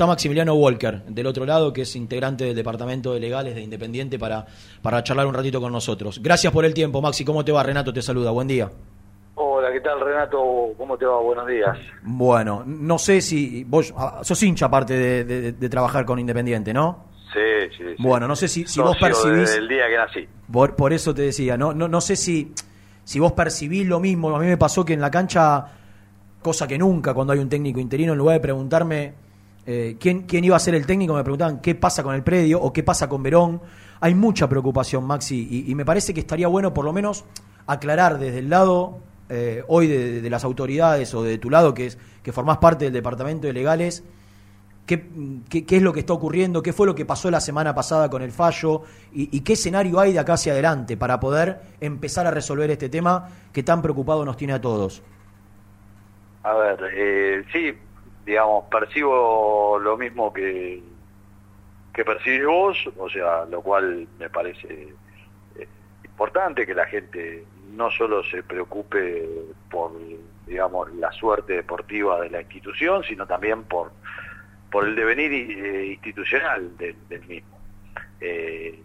[0.00, 4.18] está Maximiliano Walker del otro lado, que es integrante del Departamento de Legales de Independiente,
[4.18, 4.46] para,
[4.80, 6.22] para charlar un ratito con nosotros.
[6.22, 7.22] Gracias por el tiempo, Maxi.
[7.22, 7.62] ¿Cómo te va?
[7.62, 8.30] Renato te saluda.
[8.30, 8.70] Buen día.
[9.34, 10.72] Hola, ¿qué tal Renato?
[10.78, 11.20] ¿Cómo te va?
[11.20, 11.76] Buenos días.
[12.02, 17.04] Bueno, no sé si vos ah, sos hincha aparte de, de, trabajar con Independiente, ¿no?
[17.34, 18.02] Sí, sí, sí.
[18.02, 19.54] Bueno, no sé si, si vos percibís...
[19.54, 20.28] el día que nací.
[20.50, 22.54] Por, por, eso te decía, no, no, no sé si,
[23.04, 24.34] si vos percibís lo mismo.
[24.34, 25.66] A mí me pasó que en la cancha,
[26.40, 29.29] cosa que nunca cuando hay un técnico interino, en lugar de preguntarme
[29.72, 32.60] eh, ¿quién, quién iba a ser el técnico, me preguntaban qué pasa con el predio
[32.60, 33.62] o qué pasa con Verón.
[34.00, 37.24] Hay mucha preocupación, Maxi, y, me parece que estaría bueno por lo menos
[37.68, 41.98] aclarar desde el lado eh, hoy de, las autoridades o de tu lado, que es
[42.24, 44.02] que formás parte del departamento de legales,
[44.86, 45.06] qué,
[45.48, 48.22] qué, es lo que está ocurriendo, qué fue lo que pasó la semana pasada con
[48.22, 48.82] el fallo
[49.12, 53.28] y, qué escenario hay de acá hacia adelante para poder empezar a resolver este tema
[53.52, 55.00] que tan preocupado nos tiene a todos.
[56.42, 57.72] A ver, eh, sí,
[58.24, 60.82] digamos, percibo lo mismo que,
[61.92, 64.94] que percibís vos, o sea, lo cual me parece
[65.56, 65.68] eh,
[66.04, 69.28] importante que la gente no solo se preocupe
[69.70, 69.92] por,
[70.46, 73.92] digamos, la suerte deportiva de la institución, sino también por,
[74.70, 76.96] por el devenir eh, institucional del,
[77.26, 77.58] mismo.
[78.20, 78.82] Eh,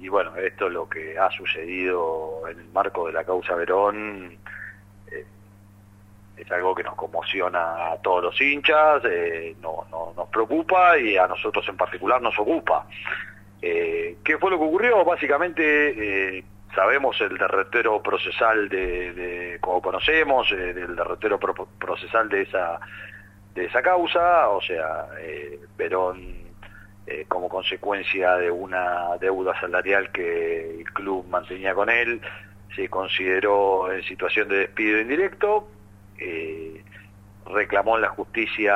[0.00, 4.38] y bueno, esto es lo que ha sucedido en el marco de la causa Verón
[6.42, 11.26] es algo que nos conmociona a todos los hinchas, eh, no, nos preocupa y a
[11.26, 12.86] nosotros en particular nos ocupa.
[13.60, 15.04] Eh, ¿Qué fue lo que ocurrió?
[15.04, 22.80] Básicamente eh, sabemos el derretero procesal de, como conocemos, el derretero procesal de esa
[23.54, 25.08] de esa causa, o sea,
[25.76, 26.40] Verón
[27.28, 32.22] como consecuencia de una deuda salarial que el club mantenía con él,
[32.74, 35.68] se consideró en situación de despido indirecto,
[36.18, 36.84] eh,
[37.46, 38.74] reclamó en la justicia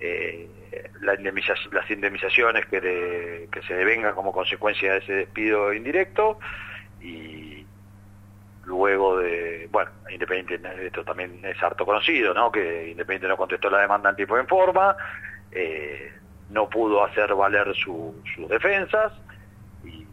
[0.00, 0.48] eh,
[1.00, 6.38] las indemnizaciones que, que se devengan como consecuencia de ese despido indirecto
[7.00, 7.66] y
[8.64, 12.52] luego de, bueno, Independiente, esto también es harto conocido, ¿no?
[12.52, 14.96] Que Independiente no contestó la demanda en tiempo y en forma,
[15.50, 16.12] eh,
[16.50, 18.14] no pudo hacer valer sus
[18.48, 19.12] defensas
[19.84, 20.06] y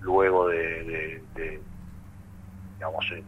[0.00, 1.60] luego de, de
[2.74, 3.24] digamos, el,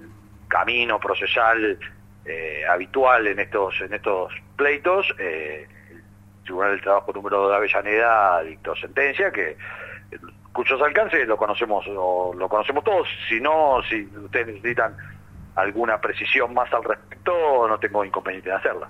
[0.50, 1.78] camino procesal
[2.26, 7.56] eh, habitual en estos en estos pleitos, eh, el Tribunal del Trabajo número 2 de
[7.56, 9.56] Avellaneda dictó sentencia que
[10.52, 14.96] cuyos alcances lo conocemos lo, lo conocemos todos, si no, si ustedes necesitan
[15.54, 17.32] alguna precisión más al respecto,
[17.68, 18.88] no tengo inconveniente en hacerla.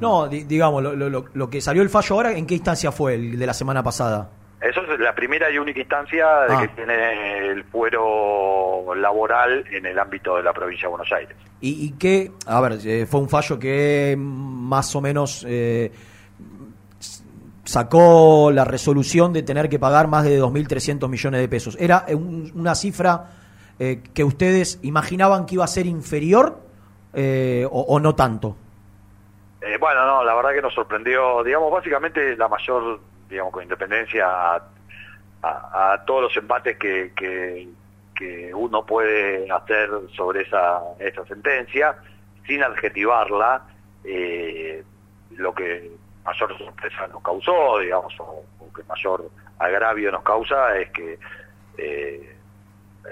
[0.00, 3.36] No, digamos, lo, lo, lo, que salió el fallo ahora, ¿en qué instancia fue el
[3.36, 4.30] de la semana pasada?
[4.62, 6.76] Eso es la primera y única instancia de que ah.
[6.76, 11.36] tiene el fuero laboral en el ámbito de la provincia de Buenos Aires.
[11.60, 12.30] ¿Y, y qué?
[12.46, 15.90] A ver, eh, fue un fallo que más o menos eh,
[17.64, 21.76] sacó la resolución de tener que pagar más de 2.300 millones de pesos.
[21.80, 23.30] ¿Era una cifra
[23.80, 26.60] eh, que ustedes imaginaban que iba a ser inferior
[27.14, 28.56] o, o, no tanto?
[29.80, 33.00] bueno, no, la verdad que nos sorprendió, digamos, básicamente la mayor
[33.32, 34.26] digamos, con independencia
[35.42, 37.68] a, todos los empates que,
[38.54, 41.96] uno puede hacer sobre esa, esa sentencia,
[42.46, 43.62] sin adjetivarla,
[44.04, 44.84] eh,
[45.30, 45.90] lo que
[46.24, 48.44] mayor sorpresa nos causó, digamos, o,
[48.76, 49.28] que mayor
[49.58, 51.18] agravio nos causa es que
[51.78, 52.36] eh,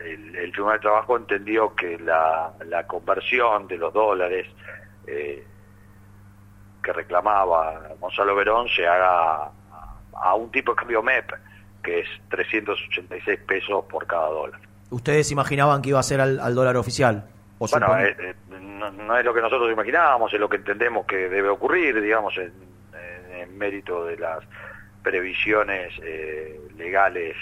[0.05, 4.47] el, Tribunal de Trabajo entendió que la, la conversión de los dólares
[5.09, 5.45] eh,
[6.83, 9.51] que reclamaba Gonzalo Verón se haga
[10.23, 11.33] a un tipo de cambio MEP,
[11.83, 14.61] que es 386 pesos por cada dólar.
[14.91, 17.25] ¿Ustedes imaginaban que iba a ser al, dólar oficial?
[17.59, 21.49] bueno, eh, eh, no, es lo que nosotros imaginábamos, es lo que entendemos que debe
[21.49, 22.71] ocurrir, digamos, en,
[23.57, 24.43] mérito de las
[25.03, 27.37] previsiones eh, legales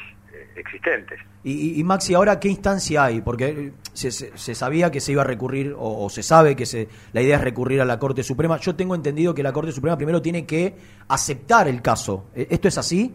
[0.56, 1.20] existentes.
[1.44, 3.20] Y, Maxi, ahora qué instancia hay?
[3.22, 7.22] Porque se, se, sabía que se iba a recurrir, o, se sabe que se, la
[7.22, 8.58] idea es recurrir a la Corte Suprema.
[8.58, 10.74] Yo tengo entendido que la Corte Suprema primero tiene que
[11.08, 12.26] aceptar el caso.
[12.34, 13.14] ¿E, ¿Esto es así?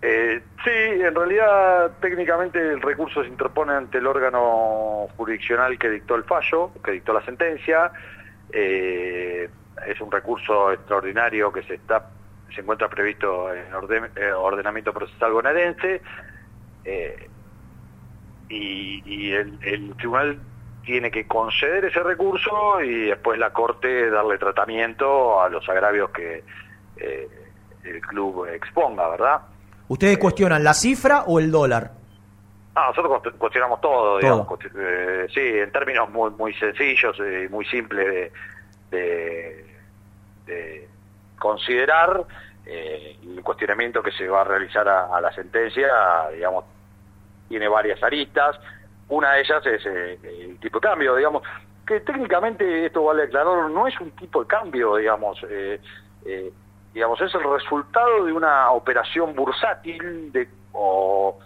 [0.00, 6.14] Eh, sí, en realidad técnicamente el recurso se interpone ante el órgano jurisdiccional que dictó
[6.14, 7.90] el fallo, que dictó la sentencia.
[8.50, 9.48] Eh,
[9.86, 12.10] es un recurso extraordinario que se está
[12.54, 16.00] se encuentra previsto en orden, eh, ordenamiento procesal bonaerense
[16.84, 17.28] eh,
[18.48, 20.38] y, el, tribunal
[20.84, 26.42] tiene que conceder ese recurso y después la corte darle tratamiento a los agravios que
[26.96, 27.28] eh,
[27.84, 29.42] el club exponga, ¿verdad?
[29.88, 31.92] ¿Ustedes cuestionan la cifra o el dólar?
[32.74, 34.48] Ah, nosotros cuestionamos todo, digamos,
[35.34, 38.32] sí, en términos muy muy sencillos y muy simples
[38.90, 39.66] de,
[40.46, 40.88] de
[41.38, 42.24] considerar
[42.66, 45.88] el cuestionamiento que se va a realizar a, la sentencia,
[46.34, 46.64] digamos,
[47.48, 48.60] tiene varias aristas.
[49.08, 51.42] Una de ellas es el tipo de cambio, digamos,
[51.86, 55.42] que técnicamente, esto vale aclarar, no es un tipo de cambio, digamos,
[56.92, 61.38] digamos, es el resultado de una operación bursátil de, o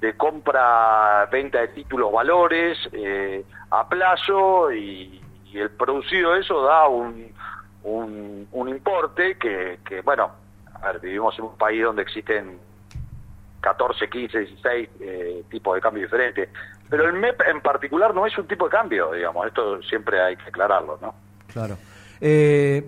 [0.00, 5.20] de compra-venta de títulos valores eh, a plazo y,
[5.52, 7.32] el producido de eso da un,
[7.84, 10.30] un, importe que, que, bueno,
[10.74, 12.58] a ver, vivimos en un país donde existen
[13.60, 14.88] 14, 15, 16
[15.48, 16.48] tipos de cambio diferentes,
[16.88, 20.36] pero el MEP en particular no es un tipo de cambio, digamos, esto siempre hay
[20.36, 21.14] que aclararlo, ¿no?
[21.52, 21.76] Claro.
[22.20, 22.84] Eh,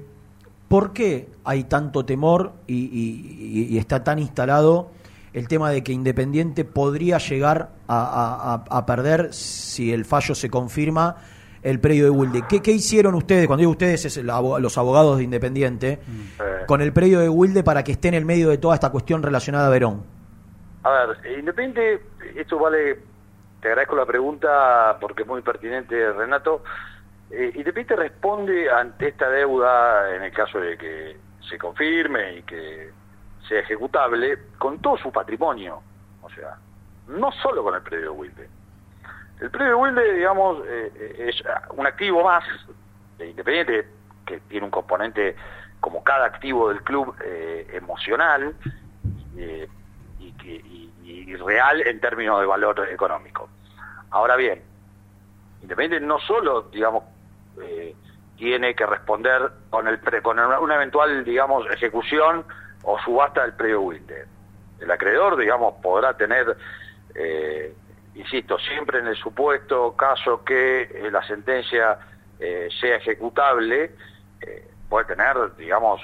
[0.68, 4.90] ¿Por qué hay tanto temor y, está tan instalado
[5.34, 11.16] el tema de que Independiente podría llegar a, perder si el fallo se confirma
[11.62, 12.42] el predio de Wilde?
[12.48, 16.66] ¿Qué, hicieron ustedes, cuando digo ustedes, es los abogados de Independiente, mm.
[16.66, 19.22] con el predio de Wilde para que esté en el medio de toda esta cuestión
[19.22, 20.04] relacionada a Verón?
[20.82, 22.02] A ver, Independiente,
[22.34, 22.98] esto vale,
[23.60, 26.64] te agradezco la pregunta porque es muy pertinente, Renato.
[27.30, 31.16] Eh, Independiente responde ante esta deuda, en el caso de que
[31.48, 32.90] se confirme y que
[33.48, 35.80] sea ejecutable, con todo su patrimonio.
[36.22, 36.56] O sea,
[37.08, 38.48] no solo con el predio de Wilde.
[39.42, 41.42] El predio de Wilde, digamos, eh, eh, es
[41.74, 42.44] un activo más
[43.18, 43.88] de Independiente
[44.24, 45.34] que tiene un componente,
[45.80, 47.12] como cada activo del club,
[47.72, 48.54] emocional
[49.34, 49.66] y,
[51.36, 53.48] real en términos de valor económico.
[54.10, 54.62] Ahora bien,
[55.60, 57.02] Independiente no solo, digamos,
[57.60, 57.96] eh,
[58.36, 62.44] tiene que responder con el con una, eventual, digamos, ejecución
[62.84, 64.26] o subasta del predio Wilde.
[64.80, 66.56] El acreedor, digamos, podrá tener,
[67.14, 67.74] eh,
[68.14, 71.98] insisto, siempre en el supuesto caso que eh, la sentencia
[72.80, 73.92] sea ejecutable,
[74.88, 76.00] puede tener, digamos,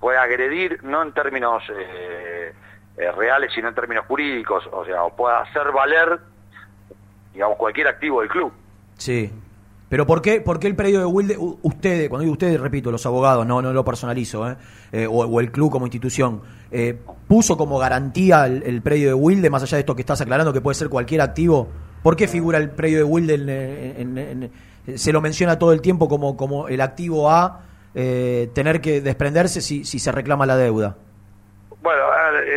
[0.00, 1.62] puede agredir, no en términos
[2.96, 6.20] reales, sino en términos jurídicos, o sea, puede hacer valer,
[7.34, 8.50] digamos, cualquier activo del club.
[8.96, 9.30] Sí.
[9.88, 13.04] Pero ¿por qué, por qué el predio de Wilde, ustedes, cuando digo ustedes, repito, los
[13.06, 14.56] abogados, no, no lo personalizo, ¿eh?
[14.92, 19.62] Eh, o, el club como institución, eh, puso como garantía el, predio de Wilde, más
[19.62, 21.68] allá de esto que estás aclarando, que puede ser cualquier activo?
[22.02, 24.50] ¿Por qué figura el predio de Wilde?
[24.94, 27.60] se lo menciona todo el tiempo como, como el activo a
[27.94, 30.96] tener que desprenderse si, si se reclama la deuda.
[31.82, 32.02] Bueno,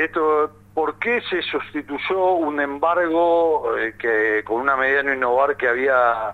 [0.03, 3.63] esto ¿por qué se sustituyó un embargo
[3.99, 6.33] que con una medida no innovar que había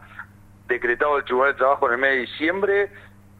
[0.68, 2.92] decretado el Tribunal de Trabajo en el mes de diciembre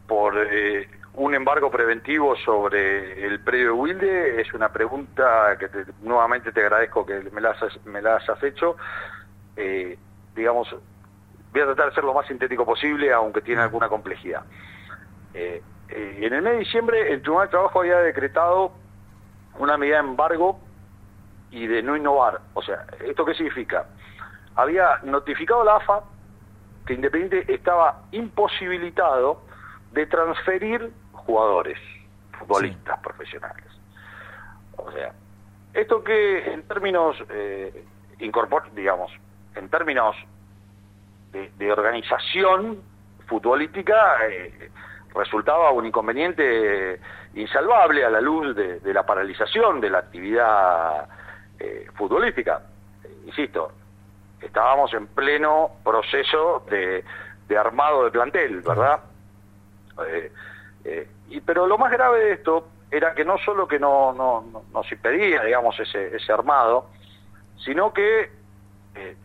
[0.06, 5.68] por eh, un embargo preventivo sobre el predio de Wilde es una pregunta que
[6.02, 7.54] nuevamente te agradezco que me la,
[7.84, 8.76] me la hayas hecho.
[9.56, 9.98] Eh,
[10.34, 10.74] digamos,
[11.52, 14.44] voy a tratar de ser lo más sintético posible, aunque tiene alguna complejidad.
[15.34, 18.72] Eh, en el mes de diciembre el Tribunal de Trabajo había decretado
[19.58, 20.60] una medida de embargo
[21.50, 22.40] y de no innovar.
[22.54, 23.86] O sea, ¿esto qué significa?
[24.54, 26.02] Había notificado la AFA
[26.88, 29.42] que Independiente estaba imposibilitado
[29.92, 31.78] de transferir jugadores,
[32.38, 33.66] futbolistas profesionales.
[34.74, 35.12] O sea,
[35.74, 37.84] esto que en términos, eh,
[38.74, 39.12] digamos,
[39.54, 40.16] en términos
[41.32, 42.80] de, organización
[43.26, 44.70] futbolística, eh,
[45.14, 46.98] resultaba un inconveniente
[47.34, 51.06] insalvable a la luz de, la paralización de la actividad
[51.58, 52.62] eh, futbolística.
[53.26, 53.72] Insisto,
[54.40, 57.04] estábamos en pleno proceso de,
[57.56, 59.00] armado de plantel, ¿verdad?
[60.06, 60.32] Eh,
[60.84, 64.64] eh, y, pero lo más grave de esto era que no solo que no, no,
[64.72, 66.86] nos impedía, digamos, ese, ese armado,
[67.64, 68.30] sino que,
[68.94, 69.16] eh,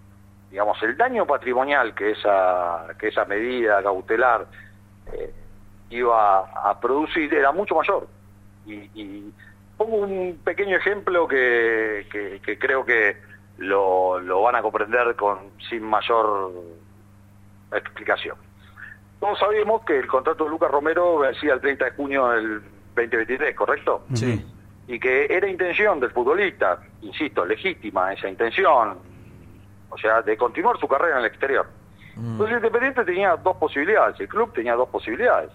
[0.49, 4.47] digamos, el daño patrimonial que esa, que esa medida cautelar
[5.89, 8.07] iba a producir era mucho mayor.
[8.65, 9.31] Y,
[9.77, 12.05] pongo un pequeño ejemplo que,
[12.43, 13.17] que creo que
[13.57, 16.51] lo, lo van a comprender con sin mayor
[17.71, 18.37] explicación.
[19.19, 22.61] Todos sabemos que el contrato de Lucas Romero vencía el 30 de junio del
[22.95, 24.03] 2023, ¿correcto?
[24.13, 24.45] Sí.
[24.87, 28.97] Y que era intención del futbolista, insisto, legítima esa intención,
[29.89, 31.65] o sea, de continuar su carrera en el exterior.
[32.15, 32.31] Mm.
[32.31, 35.51] Entonces Independiente tenía dos posibilidades, el club tenía dos posibilidades.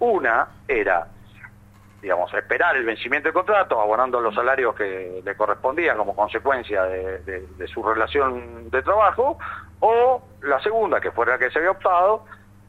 [0.00, 1.06] Una era
[2.04, 7.66] digamos, esperar el vencimiento del contrato, abonando los salarios que le correspondían como consecuencia de,
[7.66, 9.38] su relación de trabajo,
[9.80, 12.26] o la segunda, que fue la que se había optado,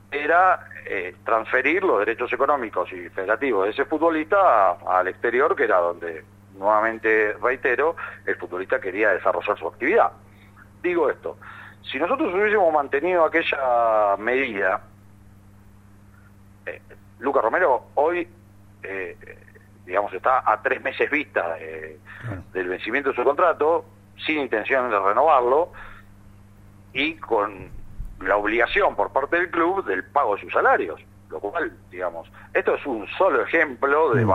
[0.10, 5.80] era eh, transferir los derechos económicos y federativos de ese futbolista al exterior, que era
[5.80, 6.24] donde,
[6.58, 10.13] nuevamente reitero, el futbolista quería desarrollar su actividad.
[10.82, 11.36] Digo esto,
[11.92, 14.80] si nosotros hubiésemos mantenido aquella medida,
[16.65, 16.80] eh,
[17.20, 18.30] Lucas Romero hoy
[18.88, 19.18] eh,
[19.86, 21.56] digamos, está a tres meses vista
[22.54, 23.86] del vencimiento de su contrato,
[24.25, 25.72] sin intención de renovarlo
[26.94, 27.70] y con
[28.22, 31.00] la obligación por parte del club del pago de sus salarios.
[31.30, 34.32] Lo cual, digamos, esto es un solo ejemplo de, mm.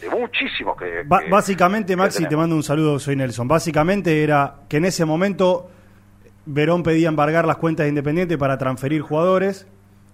[0.00, 3.46] de, muchísimos que, Básicamente, Maxi, te mando un saludo, soy Nelson.
[3.46, 5.70] Básicamente era que en ese momento
[6.46, 9.68] Verón pedía embargar las cuentas de Independiente para transferir jugadores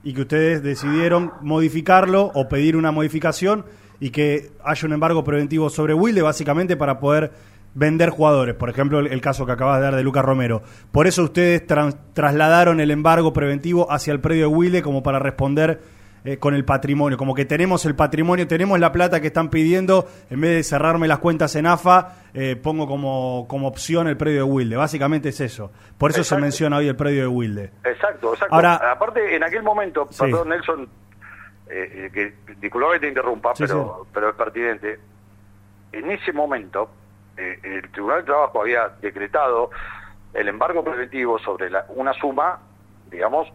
[0.06, 3.64] y que ustedes decidieron modificarlo o pedir una modificación
[3.98, 7.32] y que haya un embargo preventivo sobre Wilde, básicamente para poder
[7.74, 8.54] vender jugadores.
[8.54, 10.62] Por ejemplo, el, caso que acabas de dar de Lucas Romero.
[10.92, 15.80] Por eso ustedes trasladaron el embargo preventivo hacia el predio de Wilde como para responder
[16.26, 17.16] eh, con el patrimonio.
[17.16, 20.06] Como que tenemos el patrimonio, tenemos la plata que están pidiendo.
[20.28, 24.38] En vez de cerrarme las cuentas en AFA, eh, pongo como, como opción el predio
[24.38, 24.76] de Wilde.
[24.76, 25.70] Básicamente es eso.
[25.96, 27.70] Por eso se menciona hoy el predio de Wilde.
[27.84, 28.54] Exacto, exacto.
[28.54, 30.88] Ahora, Aparte, en aquel momento, perdón, Nelson,
[31.68, 34.98] eh, que disculpa que te interrumpa, pero, pero es pertinente.
[35.92, 36.90] En ese momento,
[37.36, 39.70] eh, el Tribunal de Trabajo había decretado
[40.34, 42.58] el embargo preventivo sobre la, una suma,
[43.10, 43.52] digamos, eh,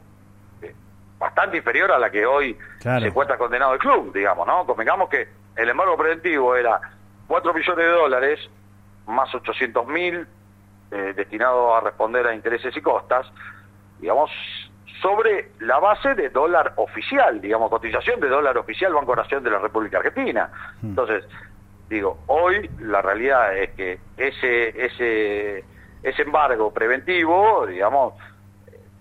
[1.21, 4.65] bastante inferior a la que hoy se encuentra condenado el club, digamos, ¿no?
[4.65, 6.81] Convengamos que el embargo preventivo era
[7.27, 8.39] 4 millones de dólares
[9.07, 10.27] más 800 mil
[10.91, 13.25] eh, destinados a responder a intereses y costas,
[13.99, 14.29] digamos,
[15.01, 19.59] sobre la base de dólar oficial, digamos, cotización de dólar oficial Banco Nación de la
[19.59, 20.49] República Argentina.
[20.81, 20.89] Hmm.
[20.89, 21.25] Entonces,
[21.91, 25.65] Digo, hoy la realidad es que ese, ese,
[26.01, 28.13] ese embargo preventivo, digamos,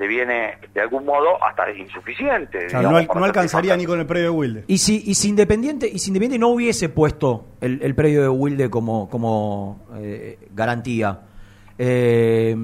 [0.00, 2.68] deviene de algún modo hasta insuficiente.
[2.72, 4.64] no, alcanzaría ni con el predio de Wilde.
[4.66, 8.28] Y si, y si Independiente, y si Independiente no hubiese puesto el, el predio de
[8.30, 11.20] Wilde como, como eh, garantía,
[11.76, 12.56] eh,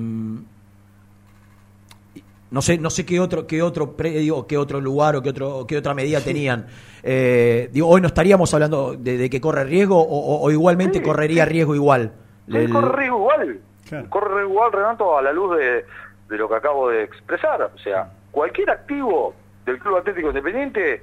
[2.50, 5.66] no sé, no sé qué otro, qué otro predio, qué otro lugar o qué otro,
[5.66, 6.66] qué otra medida tenían.
[7.02, 12.12] Eh, digo, hoy no estaríamos hablando de, que corre riesgo o, igualmente correría riesgo igual.
[12.48, 13.60] corre riesgo igual.
[14.08, 15.84] Corre riesgo igual, Renato, a la luz de,
[16.28, 17.62] lo que acabo de expresar.
[17.62, 21.02] O sea, cualquier activo del Club Atlético Independiente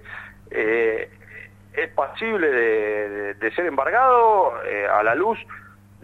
[0.51, 1.09] eh,
[1.73, 5.37] es pasible de, ser embargado eh, a la luz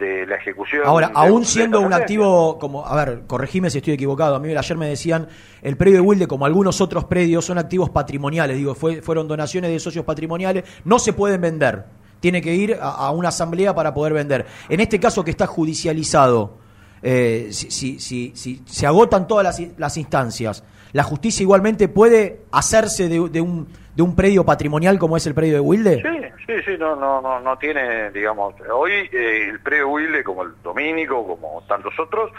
[0.00, 0.82] de la ejecución.
[0.84, 4.76] Ahora, aún siendo un activo, como, a ver, corregime si estoy equivocado, a mí ayer
[4.76, 5.28] me decían,
[5.62, 9.70] el predio de Wilde, como algunos otros predios, son activos patrimoniales, digo, fue, fueron donaciones
[9.70, 11.84] de socios patrimoniales, no se pueden vender,
[12.18, 14.46] tiene que ir a, una asamblea para poder vender.
[14.68, 16.58] En este caso que está judicializado,
[17.02, 23.08] eh, si, si, si, se agotan todas las, las instancias, la justicia igualmente puede hacerse
[23.08, 26.02] de, un, de un predio patrimonial como es el predio de Wilde?
[26.02, 30.24] Sí, sí, sí, no, no, no, no tiene, digamos, hoy eh, el predio de Wilde,
[30.24, 32.32] como el Domínico, como tantos otros,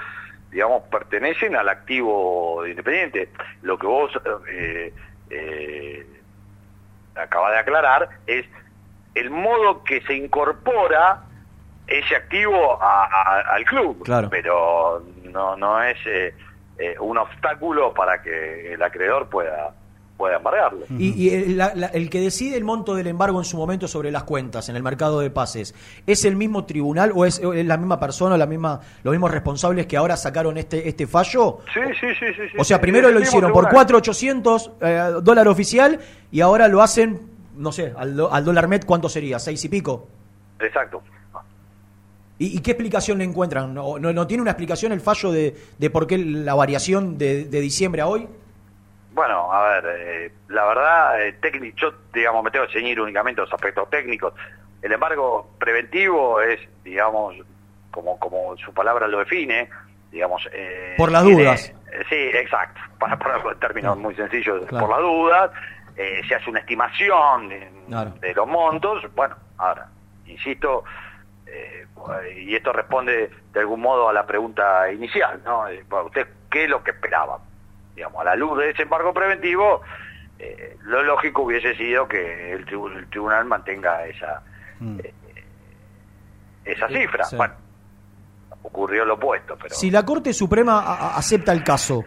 [0.52, 3.30] digamos, pertenecen al activo Independiente.
[3.62, 4.12] Lo que vos
[4.50, 4.94] eh,
[5.30, 6.06] eh,
[7.16, 8.46] acabas de aclarar es
[9.16, 11.24] el modo que se incorpora
[11.88, 14.30] ese activo al club, claro.
[14.30, 16.34] pero no, no es eh,
[16.78, 19.74] eh, un obstáculo para que el acreedor pueda
[20.22, 20.86] pueda embargarlo.
[21.00, 24.76] Y, el, que decide el monto del embargo en su momento sobre las cuentas en
[24.76, 25.74] el mercado de pases,
[26.06, 29.98] ¿es el mismo tribunal o es, la misma persona, la misma, los mismos responsables que
[29.98, 31.62] ahora sacaron este este fallo?
[31.74, 32.26] Sí, sí, sí.
[32.36, 36.00] sí, o sea, primero lo hicieron por 4.800 eh, dólar oficial
[36.32, 37.20] y ahora lo hacen,
[37.56, 39.40] no sé, al, al dólar met, ¿cuánto sería?
[39.40, 40.08] ¿Seis y pico?
[40.60, 41.02] Exacto.
[42.44, 43.72] ¿Y, qué explicación le encuentran?
[43.72, 48.02] ¿No, no, tiene una explicación el fallo de, de por qué la variación de, diciembre
[48.02, 48.28] a hoy?
[49.14, 53.42] Bueno, a ver, eh, la verdad, eh, técnico, yo, digamos, me tengo que ceñir únicamente
[53.42, 54.34] los aspectos técnicos.
[54.82, 57.36] El embargo preventivo es, digamos,
[57.92, 59.70] como, como su palabra lo define,
[60.12, 60.50] digamos...
[60.52, 61.72] Eh, por las dudas.
[62.10, 65.52] sí, exacto, para ponerlo en términos muy sencillos, por las dudas,
[66.28, 69.88] se hace una estimación de los montos, bueno, ahora,
[70.26, 70.84] insisto,
[71.52, 71.86] eh,
[72.46, 75.68] y esto responde de algún modo a la pregunta inicial, ¿no?
[75.68, 77.40] Eh, ¿Usted qué es lo que esperaba?
[77.96, 79.82] Digamos, a la luz de ese embargo preventivo,
[80.40, 82.66] eh, lo lógico hubiese sido que el,
[83.10, 84.42] tribunal mantenga esa
[84.80, 85.00] mm.
[86.66, 87.26] esa cifra.
[87.36, 87.54] Bueno,
[88.64, 89.58] ocurrió lo opuesto.
[89.62, 89.76] Pero...
[89.76, 92.04] Si la Corte Suprema acepta el caso,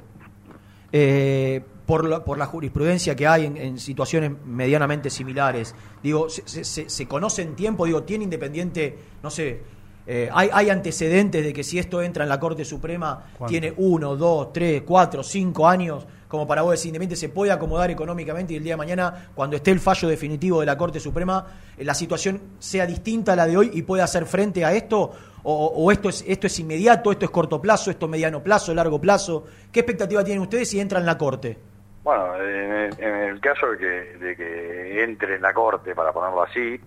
[0.90, 5.74] eh, por la, por la jurisprudencia que hay en, situaciones medianamente similares.
[6.02, 9.60] Digo, se, se, conoce en tiempo, digo, tiene independiente, no sé,
[10.06, 14.16] eh, hay, hay, antecedentes de que si esto entra en la Corte Suprema, tiene uno,
[14.16, 18.56] dos, tres, cuatro, cinco años, como para vos decir, Independiente se puede acomodar económicamente y
[18.56, 21.46] el día de mañana, cuando esté el fallo definitivo de la Corte Suprema,
[21.78, 25.12] eh, la situación sea distinta a la de hoy y pueda hacer frente a esto,
[25.46, 28.98] o, esto, es, esto es inmediato, esto es corto plazo, esto es mediano plazo, largo
[28.98, 29.44] plazo.
[29.70, 31.58] ¿Qué expectativa tienen ustedes si entran en la Corte?
[32.04, 33.86] Bueno, en el, caso de que,
[34.18, 36.78] de que, entre en la corte, para ponerlo así,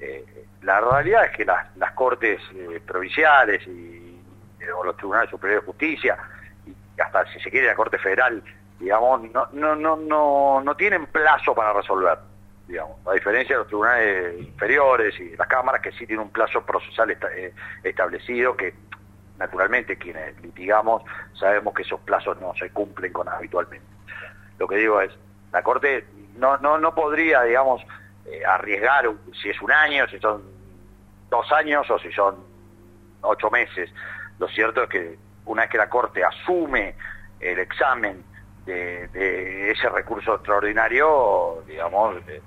[0.00, 4.18] eh, la realidad es que las, cortes eh, provinciales y,
[4.74, 6.16] o los tribunales superiores de justicia,
[6.66, 8.42] y hasta si se quiere la corte federal,
[8.78, 12.18] digamos, no, no, no, no, no tienen plazo para resolver,
[12.66, 16.64] digamos, a diferencia de los tribunales inferiores y las cámaras que sí tienen un plazo
[16.64, 17.52] procesal eh,
[17.84, 18.72] establecido que
[19.38, 21.02] naturalmente quienes litigamos
[21.34, 23.92] sabemos que esos plazos no se cumplen con habitualmente.
[24.62, 25.10] Lo que digo es,
[25.52, 27.82] la Corte no, no, no podría, digamos,
[28.24, 29.10] eh, arriesgar
[29.42, 30.40] si es un año, si son
[31.28, 32.36] dos años o si son
[33.22, 33.90] ocho meses.
[34.38, 36.94] Lo cierto es que una vez que la Corte asume
[37.40, 38.22] el examen
[38.64, 42.40] de, ese recurso extraordinario, digamos, eh,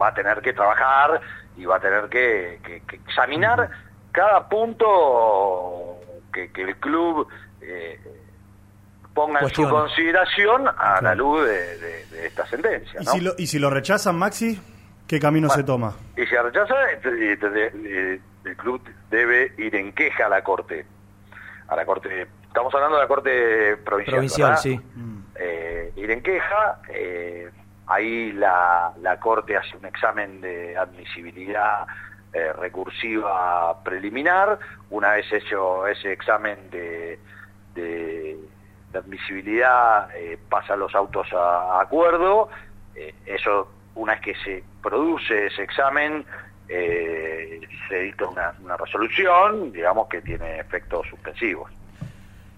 [0.00, 1.20] va a tener que trabajar
[1.54, 3.68] y va a tener que, examinar
[4.10, 6.00] cada punto
[6.32, 7.28] que, el club
[7.60, 8.00] eh,
[9.14, 13.00] ponga en su consideración a la luz de, esta sentencia.
[13.00, 14.60] ¿Y, si lo, ¿Y si lo rechazan, Maxi?
[15.06, 15.94] ¿Qué camino se toma?
[16.16, 20.86] Y si rechaza, el club debe ir en queja a la Corte.
[21.68, 24.14] A la Corte Estamos hablando de la Corte Provincial.
[24.14, 24.80] Provincial, sí.
[25.34, 27.50] Eh, ir en queja, eh,
[27.88, 31.84] ahí la, la, Corte hace un examen de admisibilidad
[32.32, 34.60] eh, recursiva preliminar.
[34.90, 37.18] Una vez hecho ese examen de,
[37.74, 38.38] de,
[38.98, 40.08] admisibilidad,
[40.48, 42.48] pasa los autos a, acuerdo.
[43.26, 46.24] eso, una vez que se produce ese examen,
[46.66, 51.70] se edita una, una resolución, digamos, que tiene efectos suspensivos.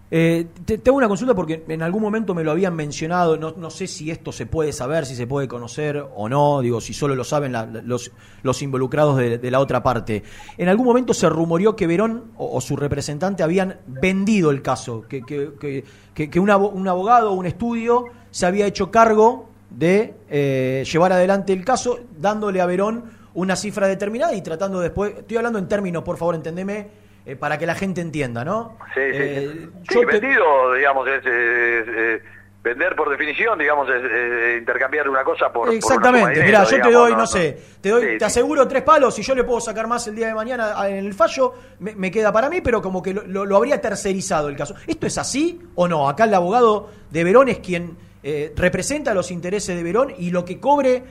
[0.08, 3.88] Eh, te, tengo una consulta porque en algún momento me lo habían mencionado, no, sé
[3.88, 7.24] si esto se puede saber, si se puede conocer o no, digo, si solo lo
[7.24, 7.52] saben
[7.84, 10.22] los, los, involucrados de, la otra parte.
[10.58, 15.22] En algún momento se rumoreó que Verón o, su representante habían vendido el caso, que,
[15.22, 15.84] que,
[16.14, 21.52] que, que un, abogado o un estudio se había hecho cargo de eh, llevar adelante
[21.52, 26.04] el caso, dándole a Verón una cifra determinada y tratando después, estoy hablando en términos,
[26.04, 28.78] por favor, entendeme eh, para que la gente entienda, ¿no?
[28.94, 29.18] Sí, sí.
[29.18, 32.22] Eh, vendido, digamos, es,
[32.62, 37.26] vender por definición, digamos, es, intercambiar una cosa por Exactamente, mira, yo te doy, no,
[37.26, 40.28] sé, te doy, te aseguro tres palos y yo le puedo sacar más el día
[40.28, 44.48] de mañana en el fallo, me, queda para mí, pero como que lo, habría tercerizado
[44.48, 44.76] el caso.
[44.86, 46.08] ¿Esto es así o no?
[46.08, 50.44] Acá el abogado de Verón es quien eh, representa los intereses de Verón y lo
[50.44, 51.02] que cobre,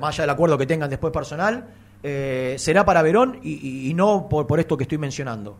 [0.00, 1.66] más allá del acuerdo que tengan después personal,
[2.02, 5.56] eh, será para Verón y, no por, por, esto que estoy mencionando?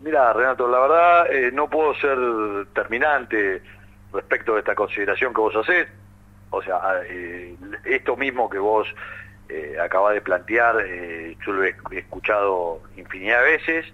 [0.00, 2.18] Mira, Renato, la verdad eh, no puedo ser
[2.72, 3.62] terminante
[4.12, 5.88] respecto de esta consideración que vos hacés.
[6.50, 8.88] O sea, eh, esto mismo que vos
[9.48, 10.76] eh, acabas de plantear,
[11.46, 13.86] yo lo he escuchado infinidad de veces.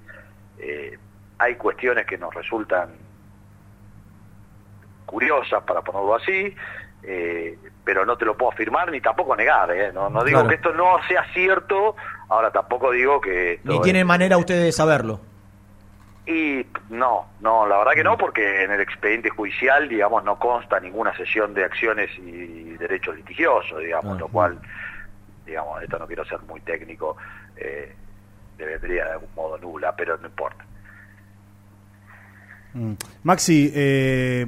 [1.39, 2.91] hay cuestiones que nos resultan
[5.07, 6.55] curiosas, para ponerlo así,
[7.07, 9.71] eh, pero no te lo puedo afirmar ni tampoco negar.
[9.71, 9.93] ¿eh?
[9.93, 11.95] No, no digo que esto no sea cierto,
[12.29, 13.61] ahora tampoco digo que...
[13.63, 15.21] Ni tiene manera ustedes de saberlo.
[16.27, 20.81] Y no, no, la verdad que no, porque en el expediente judicial, digamos, no consta
[20.81, 24.59] ninguna sesión de acciones y derechos litigiosos, digamos, lo cual,
[25.47, 27.17] digamos, esto no quiero ser muy técnico,
[27.57, 27.95] eh,
[28.59, 30.65] debería de algún modo nula, pero no importa.
[32.75, 32.95] Mm.
[33.23, 34.47] Maxi, eh,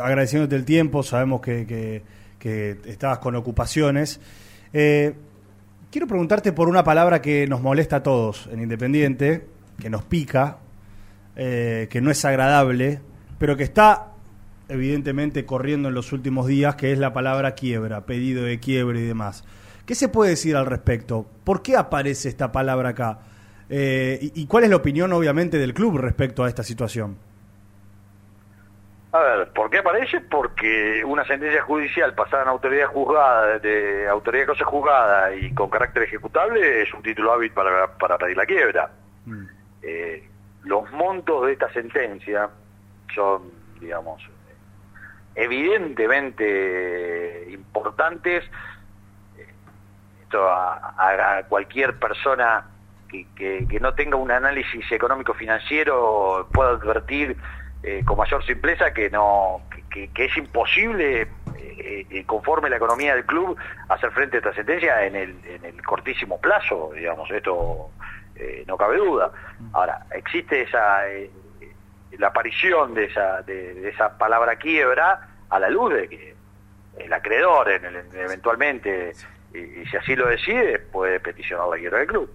[0.00, 2.02] agradeciéndote el tiempo, sabemos que,
[2.86, 4.20] estabas con ocupaciones.
[4.72, 5.14] Eh,
[5.90, 9.46] quiero preguntarte por una palabra que nos molesta a todos en Independiente,
[9.80, 10.58] que nos pica,
[11.36, 13.00] eh, que no es agradable,
[13.38, 14.12] pero que está
[14.68, 19.02] evidentemente corriendo en los últimos días, que es la palabra quiebra, pedido de quiebra y
[19.02, 19.44] demás.
[19.86, 21.26] ¿Qué se puede decir al respecto?
[21.44, 23.20] ¿Por qué aparece esta palabra acá?
[23.70, 27.16] Eh, y, cuál es la opinión, obviamente, del club respecto a esta situación?
[29.10, 30.20] A ver, ¿por qué aparece?
[30.20, 35.70] Porque una sentencia judicial pasada en autoridad juzgada, de autoridad de cosa juzgada y con
[35.70, 38.90] carácter ejecutable es un título hábil para, para pedir la quiebra.
[39.24, 39.46] Mm.
[39.82, 40.28] Eh,
[40.64, 42.50] los montos de esta sentencia
[43.14, 44.22] son, digamos,
[45.34, 48.44] evidentemente importantes.
[50.22, 52.66] Esto a, cualquier persona
[53.08, 53.26] que,
[53.66, 57.38] que no tenga un análisis económico financiero pueda advertir
[57.82, 63.24] eh, con mayor simpleza que no que, es imposible eh, eh, conforme la economía del
[63.24, 63.56] club
[63.88, 67.90] hacer frente a esta sentencia en el, en el cortísimo plazo digamos esto
[68.68, 69.32] no cabe duda.
[69.72, 71.02] Ahora existe esa
[72.18, 76.34] la aparición de esa de, esa palabra quiebra a la luz de que
[76.98, 79.12] el acreedor en eventualmente
[79.52, 82.30] y, si así lo decide puede peticionar la quiebra del club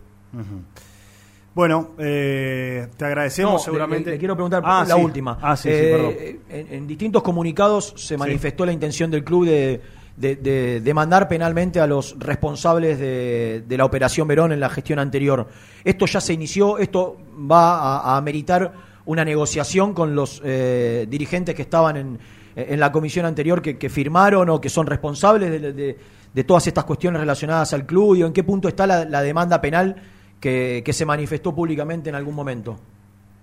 [1.56, 4.10] Bueno, eh, te agradecemos seguramente.
[4.10, 5.38] Le, quiero preguntar ah, la última.
[5.40, 9.82] Ah, sí, eh, en, distintos comunicados se manifestó la intención del club de,
[10.18, 15.48] de, demandar penalmente a los responsables de, la operación Verón en la gestión anterior.
[15.84, 17.18] Esto ya se inició, esto
[17.50, 18.74] va a, ameritar
[19.06, 22.20] una negociación con los eh, dirigentes que estaban en,
[22.56, 27.20] en la comisión anterior que, que, firmaron o que son responsables de, todas estas cuestiones
[27.20, 29.98] relacionadas al club y en qué punto está la demanda penal
[30.44, 32.78] que, se manifestó públicamente en algún momento?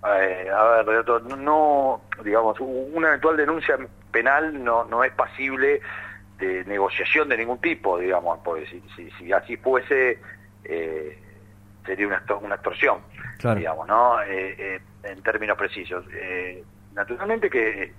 [0.06, 1.04] Eh, a ver,
[1.38, 3.78] no, digamos, una eventual denuncia
[4.10, 5.80] penal no, no es pasible
[6.38, 10.18] de negociación de ningún tipo, digamos, porque si, si, así fuese,
[10.64, 11.18] eh,
[11.86, 12.98] sería una, una extorsión,
[13.56, 14.22] digamos, ¿no?
[14.22, 16.04] Eh, en términos precisos.
[16.94, 17.94] naturalmente que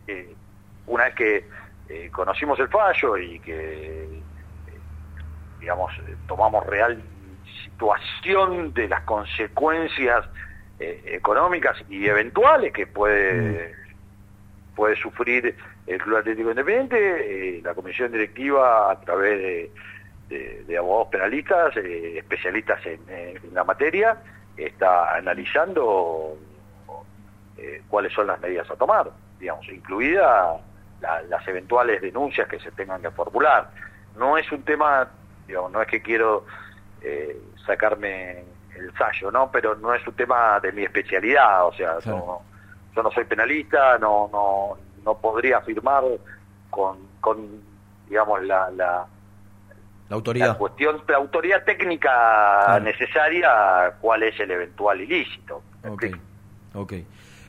[0.85, 4.21] una vez que conocimos el fallo y que,
[5.59, 5.91] digamos,
[6.27, 7.01] tomamos real
[7.81, 10.25] situación de las consecuencias
[10.79, 14.75] eh, económicas y eventuales que puede, mm.
[14.75, 15.55] puede sufrir
[15.87, 19.71] el Club Atlético Independiente, eh, la comisión directiva a través
[20.29, 22.99] de, de, abogados penalistas, eh, especialistas en,
[23.53, 24.17] la materia,
[24.55, 26.37] está analizando
[27.89, 30.59] cuáles son las medidas a tomar, digamos, incluida
[31.01, 33.69] las eventuales denuncias que se tengan que formular.
[34.17, 35.09] No es un tema,
[35.47, 36.45] digamos, no es que quiero
[37.01, 38.43] eh, sacarme
[38.75, 39.51] el sallo, ¿no?
[39.51, 44.29] Pero no es un tema de mi especialidad, o sea, yo no soy penalista, no
[44.31, 46.03] no no podría afirmar
[46.69, 47.61] con, con
[48.07, 49.05] digamos, la, la,
[50.09, 50.57] autoridad.
[50.57, 55.63] cuestión, la autoridad técnica necesaria, cuál es el eventual ilícito.
[55.87, 56.05] Ok,
[56.73, 56.93] ok.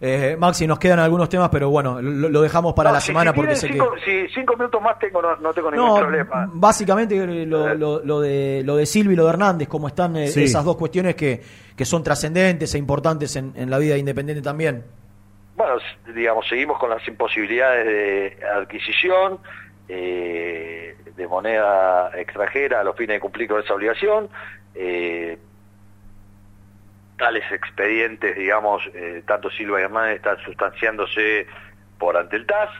[0.05, 3.69] Eh, Maxi, nos quedan algunos temas, pero bueno, lo, dejamos para la semana porque sé
[3.69, 4.27] cinco, que...
[4.27, 6.51] Si cinco minutos más tengo, no, tengo ningún problema.
[6.53, 10.25] Básicamente eh, lo, lo, de, lo de Silvio y lo de Hernández, cómo están eh,
[10.25, 11.41] esas dos cuestiones que,
[11.77, 14.83] que son trascendentes e importantes en, en la vida independiente también.
[15.55, 15.75] Bueno,
[16.13, 19.39] digamos, seguimos con las imposibilidades de adquisición
[19.87, 24.29] de moneda extranjera a los fines de cumplir con esa obligación.
[24.75, 25.39] Eh,
[27.17, 31.47] tales expedientes, digamos, eh, tanto Silva y Hernández están sustanciándose
[31.99, 32.71] por ante el TAS.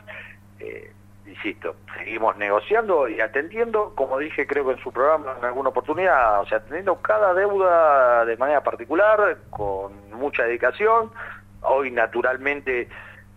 [0.59, 0.91] Eh,
[1.25, 6.41] insisto, seguimos negociando y atendiendo, como dije creo que en su programa en alguna oportunidad,
[6.41, 11.11] o sea, atendiendo cada deuda de manera particular, con mucha dedicación.
[11.61, 12.89] Hoy naturalmente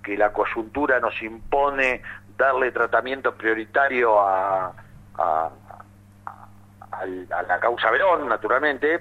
[0.02, 2.02] que la coyuntura nos impone
[2.36, 4.72] darle tratamiento prioritario a,
[5.18, 5.50] a,
[7.46, 8.98] la causa Verón, naturalmente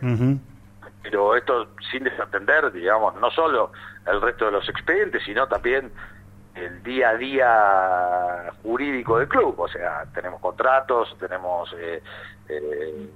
[1.06, 3.72] pero esto sin desatender, digamos, no solo
[4.08, 5.92] el resto de los expedientes, sino también
[6.56, 9.54] el día a día jurídico del club.
[9.60, 12.02] O sea, tenemos contratos, tenemos eh,
[12.50, 13.10] eh,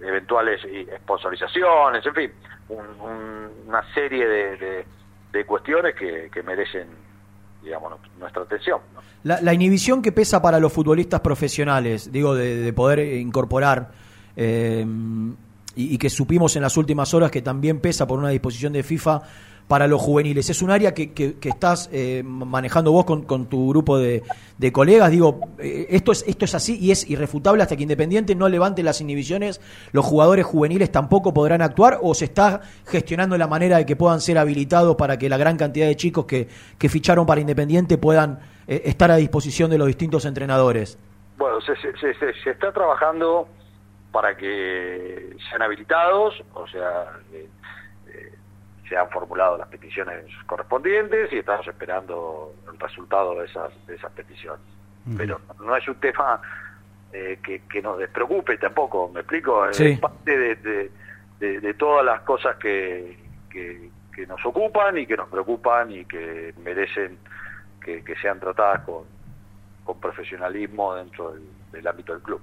[0.00, 0.60] eventuales
[1.02, 2.32] sponsorizaciones, en fin,
[2.68, 4.26] una serie
[5.32, 6.86] de, cuestiones que, merecen,
[7.60, 8.80] digamos, nuestra atención.
[9.24, 13.90] La, inhibición que pesa para los futbolistas profesionales, digo, de, poder incorporar
[14.36, 14.86] eh,
[15.74, 19.22] y, que supimos en las últimas horas que también pesa por una disposición de FIFA
[19.68, 20.50] para los juveniles.
[20.50, 24.22] Es un área que, que, estás eh, manejando vos con, tu grupo de,
[24.58, 25.10] de, colegas.
[25.10, 28.82] Digo, eh, esto, es, esto es así y es irrefutable hasta que Independiente no levante
[28.82, 29.60] las inhibiciones.
[29.92, 34.20] ¿Los jugadores juveniles tampoco podrán actuar o se está gestionando la manera de que puedan
[34.20, 38.40] ser habilitados para que la gran cantidad de chicos que, que ficharon para Independiente puedan
[38.66, 40.98] eh, estar a disposición de los distintos entrenadores?
[41.38, 43.48] Bueno, se, se, se está trabajando
[44.12, 47.48] para que sean habilitados, o sea, eh,
[48.08, 48.32] eh,
[48.86, 54.12] se han formulado las peticiones correspondientes y estamos esperando el resultado de esas, de esas
[54.12, 54.60] peticiones.
[55.16, 56.40] Pero no es un tema
[57.12, 59.66] eh, que, nos despreocupe tampoco, ¿me explico?
[59.66, 60.90] Es parte de,
[61.40, 63.18] de, todas las cosas que,
[63.50, 63.90] que,
[64.28, 67.18] nos ocupan y que nos preocupan y que merecen
[67.80, 69.04] que, sean tratadas con,
[69.82, 71.34] con profesionalismo dentro
[71.72, 72.40] del ámbito del club.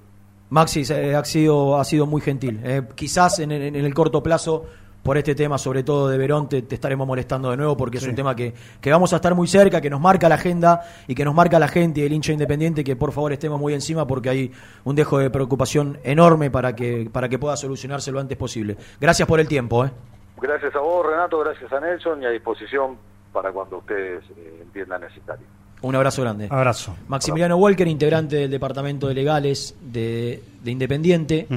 [0.50, 2.60] Maxi eh, ha, sido, ha sido muy gentil.
[2.64, 4.66] Eh, quizás en, el corto plazo,
[5.04, 8.16] por este tema, sobre todo de Verón, te, estaremos molestando de nuevo porque es un
[8.16, 11.24] tema que, que, vamos a estar muy cerca, que nos marca la agenda y que
[11.24, 14.30] nos marca la gente y el hincha independiente, que por favor estemos muy encima porque
[14.30, 14.52] hay
[14.84, 18.76] un dejo de preocupación enorme para que, para que pueda solucionarse lo antes posible.
[19.00, 19.86] Gracias por el tiempo.
[19.86, 19.92] ¿eh?
[20.42, 22.98] Gracias a vos, Renato, gracias a Nelson y a disposición
[23.32, 24.24] para cuando ustedes
[24.62, 25.46] entiendan necesario.
[25.82, 26.48] Un abrazo grande.
[26.50, 26.96] Abrazo.
[27.08, 31.48] Maximiliano Walker, integrante del Departamento de Legales de, Independiente.